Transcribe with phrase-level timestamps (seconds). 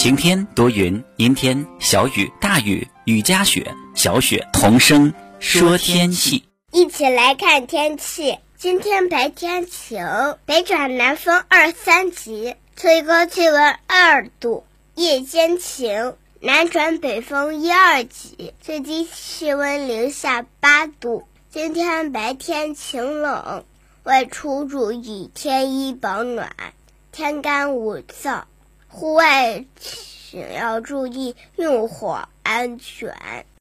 [0.00, 4.48] 晴天多云，阴天小雨、大雨、雨夹雪、小雪。
[4.50, 6.42] 童声说天气，
[6.72, 8.38] 一起来看天气。
[8.56, 9.98] 今天白天晴，
[10.46, 21.28] 北转南风二三级，最高气温二度；夜间晴，南转北风一二级，最低气温零下八度。
[21.50, 23.66] 今天白天晴冷，
[24.04, 26.48] 外出注意添衣保暖，
[27.12, 28.44] 天干物燥。
[28.92, 33.46] 户外请要注意用火安全。